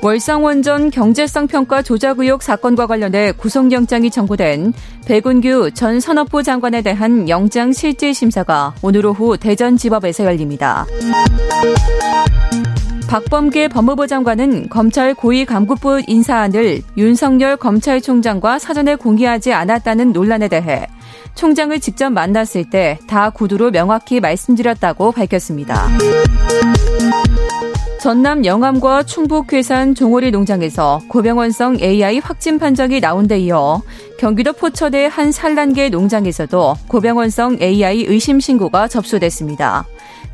[0.00, 4.72] 월상원전 경제성 평가 조작 의혹 사건과 관련해 구속영장이 청구된
[5.06, 10.86] 백운규 전 산업부 장관에 대한 영장 실질 심사가 오늘 오후 대전지법에서 열립니다.
[13.08, 20.86] 박범계 법무부 장관은 검찰 고위간부부 인사안을 윤석열 검찰총장과 사전에 공개하지 않았다는 논란에 대해
[21.34, 25.88] 총장을 직접 만났을 때 다 구두로 명확히 말씀드렸다고 밝혔습니다.
[28.00, 33.82] 전남 영암과 충북 괴산 종오리 농장에서 고병원성 AI 확진 판정이 나온 데 이어
[34.18, 39.86] 경기도 포천의 한 산란계 농장에서도 고병원성 AI 의심 신고가 접수됐습니다.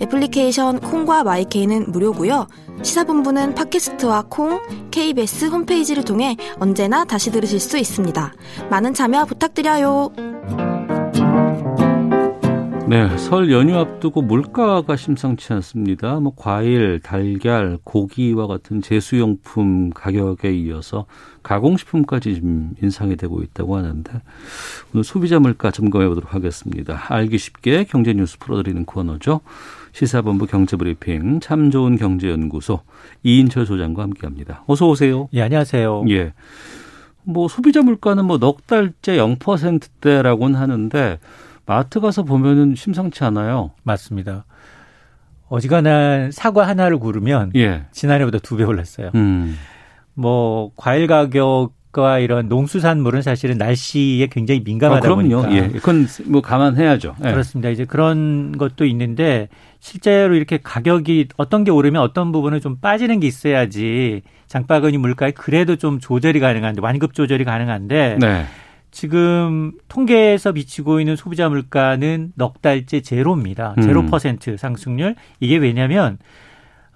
[0.00, 2.46] 애플리케이션 콩과 마이케이는 무료고요.
[2.82, 8.32] 시사본부는 팟캐스트와 콩, KBS 홈페이지를 통해 언제나 다시 들으실 수 있습니다.
[8.70, 10.12] 많은 참여 부탁드려요.
[12.86, 16.20] 네, 설 연휴 앞두고 물가가 심상치 않습니다.
[16.20, 21.06] 뭐 과일, 달걀, 고기와 같은 제수용품 가격에 이어서
[21.42, 24.20] 가공식품까지 좀 인상이 되고 있다고 하는데
[24.92, 27.00] 오늘 소비자 물가 점검해 보도록 하겠습니다.
[27.08, 29.40] 알기 쉽게 경제 뉴스 풀어드리는 코너죠.
[29.98, 32.80] 시사본부 경제브리핑 참 좋은 경제연구소
[33.22, 34.64] 이인철 소장과 함께합니다.
[34.66, 35.28] 어서 오세요.
[35.32, 36.04] 예, 안녕하세요.
[36.10, 36.32] 예.
[37.22, 41.20] 뭐 소비자 물가는 뭐 넉 달째 0%대라고는 하는데
[41.64, 43.70] 마트 가서 보면은 심상치 않아요.
[43.84, 44.44] 맞습니다.
[45.48, 47.84] 어지간한 사과 하나를 고르면 예.
[47.92, 49.12] 지난해보다 두 배 올랐어요.
[49.14, 49.56] 음.
[50.14, 55.68] 뭐 과일 가격 과 이런 농수산물은 사실은 날씨에 굉장히 민감하다 아, 보니까 예.
[55.68, 57.14] 그건 뭐 감안해야죠.
[57.24, 57.30] 예.
[57.30, 57.70] 그렇습니다.
[57.70, 63.28] 이제 그런 것도 있는데 실제로 이렇게 가격이 어떤 게 오르면 어떤 부분은 좀 빠지는 게
[63.28, 68.44] 있어야지 장바구니 물가에 그래도 좀 조절이 가능한데 완급 조절이 가능한데 네.
[68.90, 73.76] 지금 통계에서 비치고 있는 소비자 물가는 넉 달째 제로입니다.
[73.82, 74.06] 제로 음.
[74.06, 75.14] 퍼센트 상승률.
[75.38, 76.18] 이게 왜냐면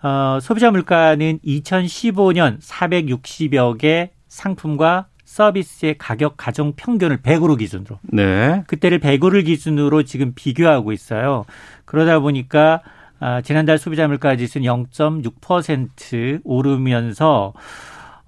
[0.03, 7.99] 어, 소비자 물가는 2015년 460여 개 상품과 서비스의 가격 가정 평균을 100으로 기준으로.
[8.03, 8.63] 네.
[8.67, 11.45] 그때를 100으로 기준으로 지금 비교하고 있어요.
[11.85, 12.81] 그러다 보니까
[13.21, 17.53] 아, 지난달 소비자 물가 지수는 0.6% 오르면서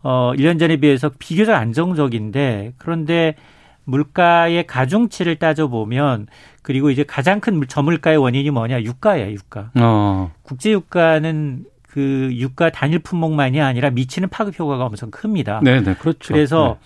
[0.02, 3.36] 어 1년 전에 비해서 비교적 안정적인데 그런데
[3.84, 6.26] 물가의 가중치를 따져보면
[6.62, 9.70] 그리고 이제 가장 큰 저물가의 원인이 뭐냐 유가야 유가.
[9.78, 10.32] 어.
[10.42, 15.60] 국제 유가는 그 유가 단일 품목만이 아니라 미치는 파급 효과가 엄청 큽니다.
[15.62, 16.32] 네, 네, 그렇죠.
[16.32, 16.78] 그래서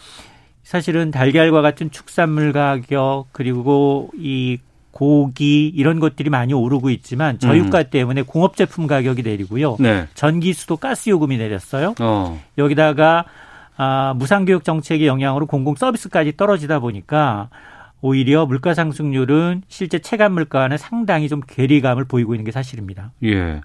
[0.62, 4.58] 사실은 달걀과 같은 축산물 가격 그리고 이
[4.92, 7.84] 고기 이런 것들이 많이 오르고 있지만 저유가 음.
[7.90, 9.76] 때문에 공업 제품 가격이 내리고요.
[9.78, 10.06] 네.
[10.14, 11.94] 전기 수도 가스 요금이 내렸어요.
[12.00, 12.40] 어.
[12.56, 13.26] 여기다가
[13.76, 17.50] 아, 무상교육 정책의 영향으로 공공 서비스까지 떨어지다 보니까
[18.00, 23.10] 오히려 물가 상승률은 실제 체감 물가와는 상당히 좀 괴리감을 보이고 있는 게 사실입니다.
[23.24, 23.60] 예.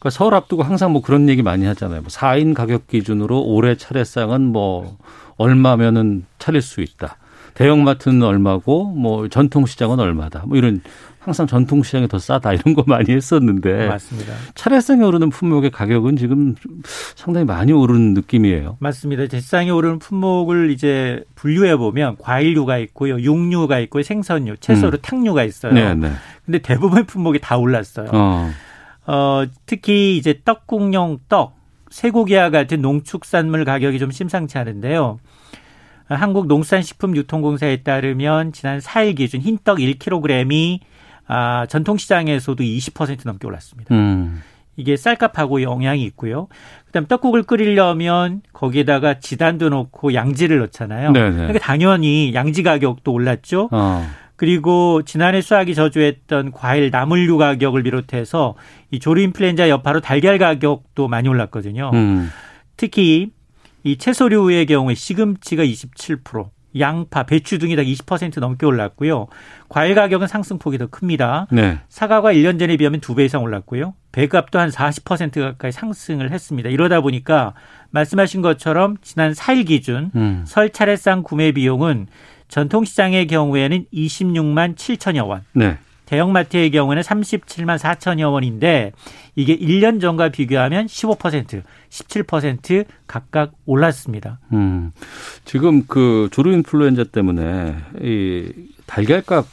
[0.00, 2.00] 그러니까 서울 앞두고 항상 뭐 그런 얘기 많이 하잖아요.
[2.00, 4.96] 뭐 4인 가격 기준으로 올해 차례상은 뭐
[5.36, 7.18] 얼마면은 차릴 수 있다.
[7.54, 10.44] 대형마트는 얼마고 뭐 전통시장은 얼마다.
[10.46, 10.80] 뭐 이런
[11.18, 14.32] 항상 전통시장이 더 싸다 이런 거 많이 했었는데 맞습니다.
[14.54, 16.54] 차례상에 오르는 품목의 가격은 지금
[17.14, 18.78] 상당히 많이 오르는 느낌이에요.
[18.80, 19.26] 맞습니다.
[19.26, 25.02] 제상에 오르는 품목을 이제 분류해 보면 과일류가 있고요, 육류가 있고 생선류, 채소로 음.
[25.02, 25.74] 탕류가 있어요.
[25.74, 26.10] 네, 네.
[26.46, 28.08] 근데 대부분 품목이 다 올랐어요.
[28.12, 28.50] 어.
[29.06, 31.56] 어, 특히 이제 떡국용 떡,
[31.90, 35.18] 쇠고기와 같은 농축산물 가격이 좀 심상치 않은데요.
[36.08, 40.80] 한국농산식품유통공사에 따르면 지난 4일 기준 흰떡 1kg이
[41.26, 43.94] 아, 전통시장에서도 20% 넘게 올랐습니다.
[43.94, 44.42] 음.
[44.76, 46.48] 이게 쌀값하고 영향이 있고요.
[46.86, 51.12] 그다음 떡국을 끓이려면 거기에다가 지단도 넣고 양지를 넣잖아요.
[51.12, 51.36] 네네.
[51.36, 53.68] 그러니까 당연히 양지 가격도 올랐죠.
[53.70, 54.06] 어.
[54.40, 58.54] 그리고 지난해 수확이 저조했던 과일 나물류 가격을 비롯해서
[58.90, 61.90] 이 조류 인플루엔자 여파로 달걀 가격도 많이 올랐거든요.
[61.92, 62.30] 음.
[62.78, 63.32] 특히
[63.82, 66.48] 이 채소류의 경우에 시금치가 27%,
[66.78, 69.26] 양파, 배추 등이 다 20% 넘게 올랐고요.
[69.68, 71.46] 과일 가격은 상승폭이 더 큽니다.
[71.52, 71.80] 네.
[71.90, 73.92] 사과가 1년 전에 비하면 2배 이상 올랐고요.
[74.12, 76.70] 배값도 한 40% 가까이 상승을 했습니다.
[76.70, 77.52] 이러다 보니까
[77.90, 80.44] 말씀하신 것처럼 지난 4일 기준 음.
[80.46, 82.06] 설 차례상 구매 비용은
[82.50, 85.42] 전통시장의 경우에는 26만 7천여 원.
[85.52, 85.78] 네.
[86.10, 88.90] 대형마트의 경우에는 37만 4천여 원인데
[89.36, 94.40] 이게 1년 전과 비교하면 15%, 17% 각각 올랐습니다.
[94.52, 94.90] 음.
[95.44, 98.52] 지금 그 조류 인플루엔자 때문에 이
[98.86, 99.46] 달걀값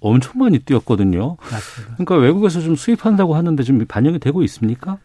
[0.00, 1.36] 엄청 많이 뛰었거든요.
[1.40, 1.94] 맞습니다.
[1.94, 4.98] 그러니까 외국에서 좀 수입한다고 하는데 좀 반영이 되고 있습니까?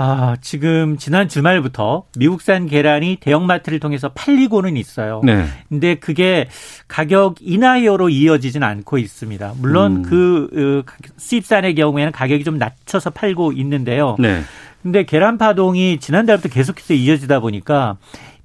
[0.00, 5.20] 아, 지금 지난 주말부터 미국산 계란이 대형마트를 통해서 팔리고는 있어요.
[5.24, 5.44] 네.
[5.68, 6.46] 근데 그게
[6.86, 9.54] 가격 인하여로 이어지진 않고 있습니다.
[9.58, 10.02] 물론 음.
[10.02, 10.84] 그
[11.16, 14.14] 수입산의 경우에는 가격이 좀 낮춰서 팔고 있는데요.
[14.20, 14.42] 네.
[14.84, 17.96] 근데 계란 파동이 지난달부터 계속해서 이어지다 보니까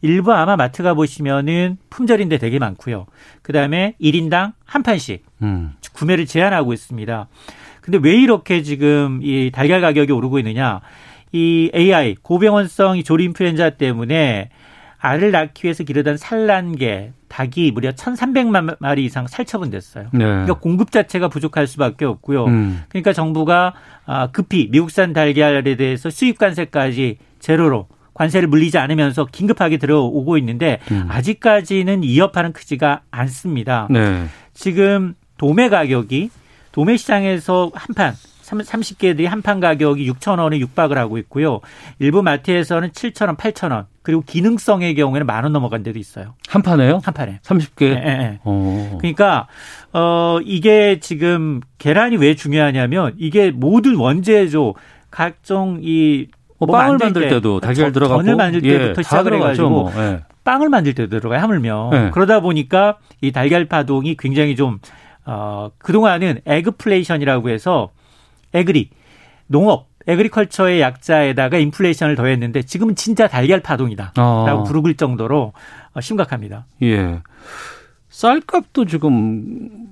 [0.02, 3.06] 일부 아마 마트 가 보시면은 품절인데 되게 많고요.
[3.44, 5.74] 그다음에 1인당 한 판씩 음.
[5.94, 7.28] 구매를 제한하고 있습니다.
[7.82, 10.82] 근데 왜 이렇게 지금 이 달걀 가격이 오르고 있느냐?
[11.34, 14.50] 이 AI 고병원성 조리 인플루엔자 때문에
[15.00, 20.10] 알을 낳기 위해서 기르던 산란개 닭이 무려 1,300만 마리 이상 살처분됐어요.
[20.14, 20.24] 네.
[20.24, 22.46] 그러니까 공급 자체가 부족할 수밖에 없고요.
[22.46, 22.84] 음.
[22.88, 23.74] 그러니까 정부가
[24.06, 31.08] 아, 급히 미국산 달걀에 대해서 수입 관세까지 제로로 관세를 물리지 않으면서 긴급하게 들어오고 있는데 음.
[31.10, 33.88] 아직까지는 이 여파는 크지가 않습니다.
[33.90, 34.26] 네.
[34.54, 36.30] 지금 도매 가격이
[36.72, 38.14] 도매 시장에서 한 판
[38.60, 41.60] 30개들이 한 판 가격이 6천 원에 육박을 하고 있고요.
[42.00, 43.86] 일부 마트에서는 7천 원, 8천 원.
[44.02, 46.36] 그리고 기능성의 경우에는 만 원 넘어간 데도 있어요.
[46.48, 47.02] 한 판에요?
[47.04, 47.40] 한 판에.
[47.44, 47.94] 30개?
[47.94, 48.40] 네, 네.
[49.00, 49.48] 그러니까
[49.92, 54.76] 어 이게 지금 계란이 왜 중요하냐면 이게 모든 원재료
[55.12, 56.28] 각종 이
[56.66, 59.92] 뭐 빵을 만들, 때, 도 달걀 들어가고 전을 만들 때부터 예, 시작을 해가지고 뭐.
[59.98, 60.22] 예.
[60.46, 62.10] 빵을 만들 때도 들어가요 하물며 예.
[62.14, 64.80] 그러다 보니까 이 달걀 파동이 굉장히 좀
[65.26, 67.90] 어, 그동안은 eggflation이라고 해서
[68.54, 68.90] 에그리
[69.48, 74.64] 농업 에그리컬처의 약자에다가 인플레이션을 더했는데 지금은 진짜 달걀 파동이다라고 어.
[74.64, 75.54] 부르길 정도로
[75.94, 76.66] 어, 심각합니다.
[76.82, 77.22] 예.
[78.10, 79.88] 쌀값도 지금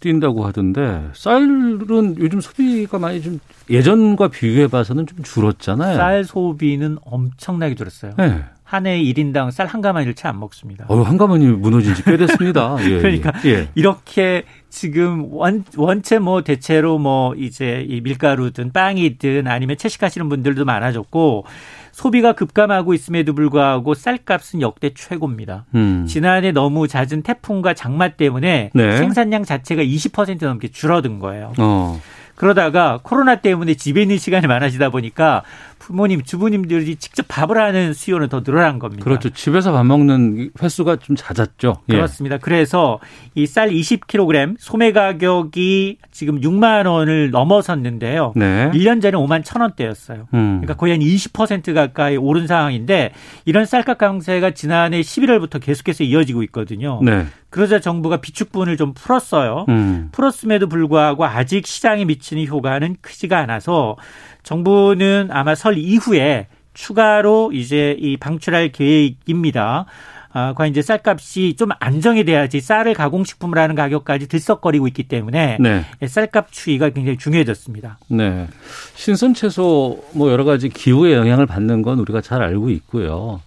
[0.00, 5.96] 뛴다고 하던데 쌀은 요즘 소비가 많이 좀 예전과 비교해 봐서는 좀 줄었잖아요.
[5.96, 8.12] 쌀 소비는 엄청나게 줄었어요.
[8.18, 8.44] 네.
[8.74, 10.84] 한해 1인당 쌀 한 가마니를 채 안 먹습니다.
[10.88, 12.76] 어, 한 가마니 무너진 지 꽤 됐습니다.
[12.84, 13.68] 예, 그러니까 예.
[13.74, 21.44] 이렇게 지금 원, 원체 뭐 대체로 뭐 이제 이 밀가루든 빵이든 아니면 채식하시는 분들도 많아졌고
[21.92, 25.66] 소비가 급감하고 있음에도 불구하고 쌀값은 역대 최고입니다.
[25.76, 26.06] 음.
[26.08, 28.96] 지난해 너무 잦은 태풍과 장마 때문에 네.
[28.96, 31.52] 생산량 자체가 20% 넘게 줄어든 거예요.
[31.58, 32.00] 어.
[32.34, 35.44] 그러다가 코로나 때문에 집에 있는 시간이 많아지다 보니까
[35.86, 39.04] 부모님, 주부님들이 직접 밥을 하는 수요는 더 늘어난 겁니다.
[39.04, 39.28] 그렇죠.
[39.28, 41.82] 집에서 밥 먹는 횟수가 좀 잦았죠.
[41.90, 41.94] 예.
[41.94, 42.38] 그렇습니다.
[42.38, 43.00] 그래서
[43.34, 48.32] 이 쌀 20kg 소매 가격이 지금 6만 원을 넘어섰는데요.
[48.34, 48.70] 네.
[48.72, 50.26] 1년 전에 5만 1천 원대였어요.
[50.32, 50.60] 음.
[50.62, 53.12] 그러니까 거의 한 20% 가까이 오른 상황인데
[53.44, 57.00] 이런 쌀값 강세가 지난해 11월부터 계속해서 이어지고 있거든요.
[57.02, 57.26] 네.
[57.50, 59.66] 그러자 정부가 비축분을 좀 풀었어요.
[59.68, 60.08] 음.
[60.12, 63.96] 풀었음에도 불구하고 아직 시장에 미치는 효과는 크지가 않아서
[64.44, 69.86] 정부는 아마 설 이후에 추가로 이제 이 방출할 계획입니다.
[70.56, 75.84] 과 이제 쌀값이 좀 안정이 돼야지 쌀을 가공식품을 하는 가격까지 들썩거리고 있기 때문에 네.
[76.04, 77.98] 쌀값 추이가 굉장히 중요해졌습니다.
[78.08, 78.48] 네.
[78.96, 83.40] 신선 채소 뭐 여러 가지 기후의 영향을 받는 건 우리가 잘 알고 있고요.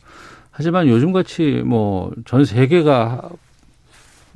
[0.49, 3.29] 하지만 요즘같이 뭐 전 세계가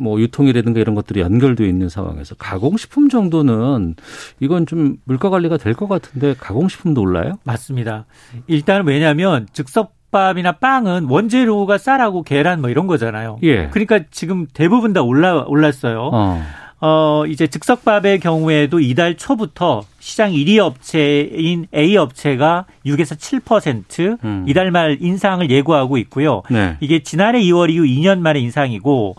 [0.01, 3.95] 뭐 유통이라든가 이런 것들이 연결돼 있는 상황에서 가공식품 정도는
[4.39, 7.33] 이건 좀 물가 관리가 될 것 같은데 가공식품도 올라요?
[7.43, 8.05] 맞습니다.
[8.47, 13.37] 일단 왜냐하면 즉석 밥이나 빵은 원재료가 쌀하고 계란 뭐 이런 거잖아요.
[13.43, 13.67] 예.
[13.69, 16.09] 그러니까 지금 대부분 다 올라 올랐어요.
[16.11, 16.41] 어.
[16.83, 24.45] 어, 이제 즉석밥의 경우에도 이달 초부터 시장 1위 업체인 A 업체가 6에서 7% 음.
[24.47, 26.41] 이달 말 인상을 예고하고 있고요.
[26.49, 26.77] 네.
[26.81, 29.15] 이게 지난해 2월 이후 2년 만에 인상이고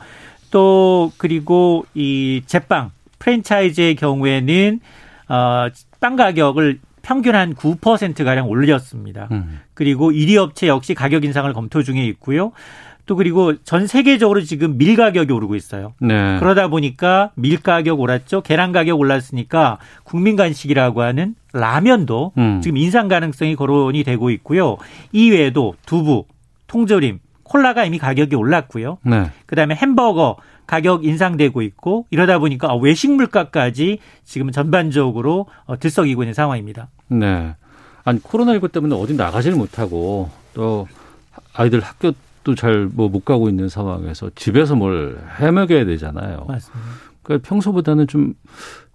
[0.53, 4.81] 또 그리고 이 제빵 프랜차이즈의 경우에는
[5.29, 5.67] 어,
[5.99, 9.27] 빵 가격을 평균 한 9%가량 올렸습니다.
[9.33, 9.61] 음.
[9.75, 12.53] 그리고 1위 업체 역시 가격 인상을 검토 중에 있고요.
[13.07, 15.95] 또 그리고 전 세계적으로 지금 밀 가격이 오르고 있어요.
[16.01, 16.38] 네.
[16.38, 18.43] 그러다 보니까 밀 가격 올랐죠.
[18.43, 22.61] 계란 가격 올랐으니까 국민 간식이라고 하는 라면도 음.
[22.62, 24.77] 지금 인상 가능성이 거론이 되고 있고요.
[25.11, 26.27] 이외에도 두부,
[26.69, 27.19] 통조림,
[27.53, 28.97] 콜라가 이미 가격이 올랐고요.
[29.03, 29.31] 네.
[29.45, 30.37] 그다음에 햄버거
[30.67, 36.88] 가격 인상되고 있고 이러다 보니까 외식 물가까지 지금 전반적으로 어, 들썩이고 있는 상황입니다.
[37.09, 37.55] 네.
[38.05, 40.88] 아니 코로나19 때문에 어디 나가지를 못하고 또
[41.53, 46.47] 아이들 학교도 잘뭐 못 가고 있는 상황에서 집에서 뭘 해먹여야 되잖아요.
[46.49, 46.91] 맞습니다.
[47.23, 48.33] 그러니까 평소보다는 좀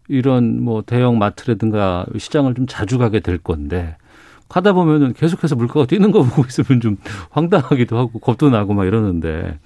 [0.08, 3.98] 이런 뭐 대형 마트라든가 시장을 좀 자주 가게 될 건데
[4.50, 6.98] 가다 보면은 계속해서 물가가 뛰는 거 보고 있으면 좀
[7.32, 9.60] 황당하기도 하고 겁도 나고 막 이러는데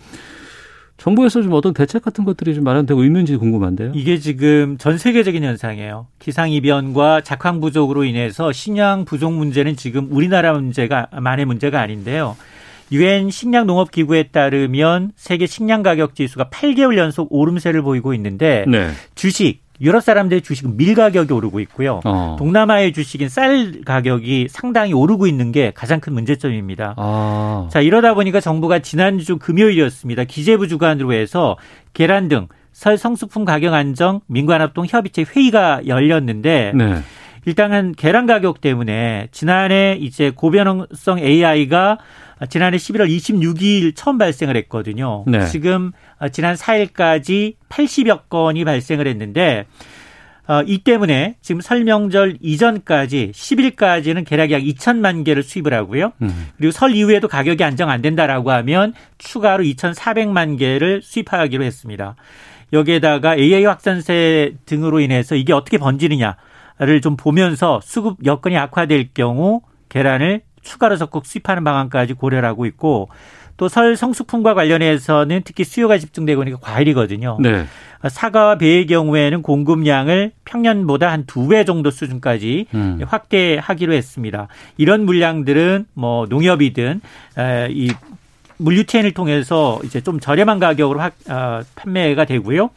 [0.98, 3.92] 정부에서 좀 어떤 대책 같은 것들이 좀 마련되고 있는지 궁금한데요.
[3.96, 6.06] 이게 지금 전 세계적인 현상이에요.
[6.20, 12.38] 기상 이변과 작황 부족으로 인해서 식량 부족 문제는 지금 우리나라 문제가 만의 문제가 아닌데요.
[12.92, 18.92] 유엔 식량 농업 기구에 따르면 세계 식량 가격 지수가 8개월 연속 오름세를 보이고 있는데 네.
[19.16, 22.02] 주식 유럽 사람들의 주식은 밀 가격이 오르고 있고요.
[22.06, 22.36] 어.
[22.38, 26.96] 동남아의 주식인 쌀 가격이 상당히 오르고 있는 게 가장 큰 문제점입니다.
[26.98, 27.68] 아.
[27.72, 30.26] 자, 이러다 보니까 정부가 지난주 금요일이었습니다.
[30.26, 31.58] 기재부 주관으로 해서
[31.94, 36.96] 계란 등 설 성수품 가격 안정 민관합동 협의체 회의가 열렸는데 네.
[37.46, 41.98] 일단은 계란 가격 때문에 지난해 이제 고변형성 AI가
[42.50, 45.24] 지난해 11월 26일 처음 발생을 했거든요.
[45.28, 45.46] 네.
[45.48, 45.92] 지금
[46.32, 49.66] 지난 4일까지 80여 건이 발생을 했는데
[50.48, 56.14] 어, 이 때문에 지금 설명절 이전까지 10일까지는 계략 약 2천만 개를 수입을 하고요.
[56.22, 56.48] 음.
[56.58, 62.16] 그리고 설 이후에도 가격이 안정 안 된다라고 하면 추가로 2,400만 개를 수입하기로 했습니다.
[62.74, 66.38] 여기에다가 AI 확산세 등으로 인해서 이게 어떻게 번지느냐
[66.80, 73.10] 를 좀 보면서 수급 여건이 악화될 경우 계란을 추가로 적극 수입하는 방안까지 고려를 하고 있고
[73.58, 77.38] 또 설 성수품과 관련해서는 특히 수요가 집중되고 있는 게 과일이거든요.
[77.40, 77.66] 네.
[78.10, 83.00] 사과와 배의 경우에는 공급량을 평년보다 한 두 배 정도 수준까지 음.
[83.06, 84.48] 확대하기로 했습니다.
[84.78, 87.02] 이런 물량들은 뭐 농협이든
[87.70, 87.94] 이
[88.58, 92.70] 물류 체인을 통해서 이제 좀 저렴한 가격으로 확, 어, 판매가 되고요.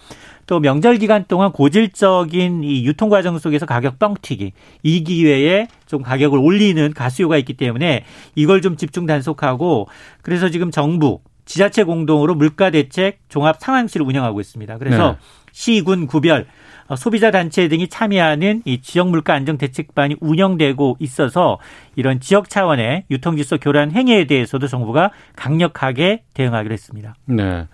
[0.47, 4.53] 또 명절 기간 동안 고질적인 이 유통 과정 속에서 가격 뻥튀기
[4.83, 8.05] 이 기회에 좀 가격을 올리는 가수요가 있기 때문에
[8.35, 9.89] 이걸 좀 집중 단속하고
[10.23, 14.79] 그래서 지금 정부 지자체 공동으로 물가 대책 종합 상황실을 운영하고 있습니다.
[14.79, 15.19] 그래서 네.
[15.53, 16.47] 시, 군, 구별
[16.87, 21.59] 어, 소비자 단체 등이 참여하는 이 지역 물가 안정 대책반이 운영되고 있어서
[21.97, 27.15] 이런 지역 차원의 유통 질서 교란 행위에 대해서도 정부가 강력하게 대응하기로 했습니다.
[27.27, 27.67] 네.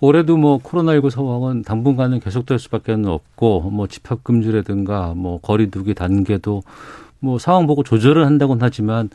[0.00, 6.62] 올해도 뭐 코로나19 상황은 당분간은 계속될 수밖에 없고 뭐 집합 금지라든가 뭐 거리두기 단계도
[7.20, 9.10] 뭐 상황 보고 조절을 한다고는 하지만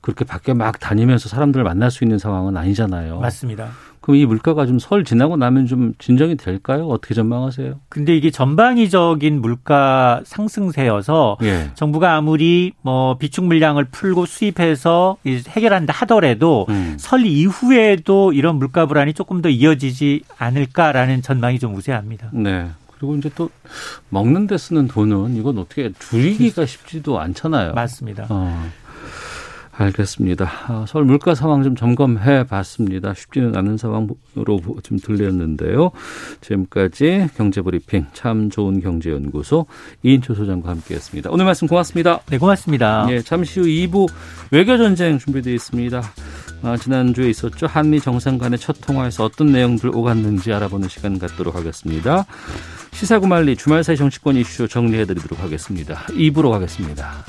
[0.00, 3.18] 그렇게 밖에 막 다니면서 사람들을 만날 수 있는 상황은 아니잖아요.
[3.18, 3.70] 맞습니다.
[4.00, 6.88] 그럼 이 물가가 좀 설 지나고 나면 좀 진정이 될까요?
[6.88, 7.80] 어떻게 전망하세요?
[7.90, 11.70] 근데 이게 전방위적인 물가 상승세여서 예.
[11.74, 16.96] 정부가 아무리 뭐 비축 물량을 풀고 수입해서 해결한다 하더라도 음.
[16.98, 22.30] 설 이후에도 이런 물가 불안이 조금 더 이어지지 않을까라는 전망이 좀 우세합니다.
[22.32, 22.68] 네.
[22.96, 23.48] 그리고 이제 또
[24.10, 27.72] 먹는 데 쓰는 돈은 이건 어떻게 줄이기가 쉽지도 않잖아요.
[27.74, 28.26] 맞습니다.
[28.28, 28.70] 어.
[29.80, 30.50] 알겠습니다.
[30.68, 33.14] 아, 서울 물가 상황 좀 점검해 봤습니다.
[33.14, 35.90] 쉽지는 않은 상황으로 좀 들렸는데요.
[36.40, 39.66] 지금까지 경제브리핑 참 좋은 경제연구소
[40.02, 41.30] 이인초 소장과 함께했습니다.
[41.30, 42.20] 오늘 말씀 고맙습니다.
[42.28, 43.06] 네, 고맙습니다.
[43.10, 44.08] 예, 잠시 후 2부
[44.50, 46.02] 외교전쟁 준비되어 있습니다.
[46.62, 47.66] 아, 지난주에 있었죠.
[47.66, 52.26] 한미 정상 간의 첫 통화에서 어떤 내용들 오갔는지 알아보는 시간 갖도록 하겠습니다.
[52.92, 56.00] 시사구말리 주말 사이 정치권 이슈 정리해드리도록 하겠습니다.
[56.08, 57.24] 2부로 가겠습니다.